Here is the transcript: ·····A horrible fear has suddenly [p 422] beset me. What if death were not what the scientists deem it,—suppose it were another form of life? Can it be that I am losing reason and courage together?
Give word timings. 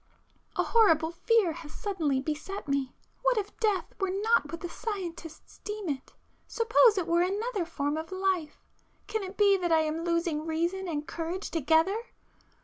·····A 0.63 0.63
horrible 0.69 1.11
fear 1.11 1.51
has 1.53 1.71
suddenly 1.75 2.19
[p 2.23 2.33
422] 2.33 2.33
beset 2.33 2.67
me. 2.67 2.95
What 3.21 3.37
if 3.37 3.59
death 3.59 3.93
were 3.99 4.09
not 4.09 4.51
what 4.51 4.61
the 4.61 4.67
scientists 4.67 5.59
deem 5.63 5.89
it,—suppose 5.89 6.97
it 6.97 7.05
were 7.05 7.21
another 7.21 7.65
form 7.65 7.97
of 7.97 8.11
life? 8.11 8.65
Can 9.05 9.21
it 9.21 9.37
be 9.37 9.57
that 9.57 9.71
I 9.71 9.81
am 9.81 10.03
losing 10.03 10.47
reason 10.47 10.87
and 10.87 11.05
courage 11.07 11.51
together? 11.51 11.99